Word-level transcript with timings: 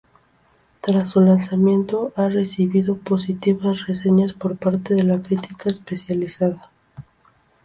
Tras 0.81 1.11
su 1.11 1.21
lanzamiento 1.21 2.11
ha 2.15 2.27
recibido 2.27 2.97
positivas 2.97 3.85
reseñas 3.85 4.33
por 4.33 4.57
parte 4.57 4.95
de 4.95 5.03
la 5.03 5.21
crítica 5.21 5.69
especializada. 5.69 6.71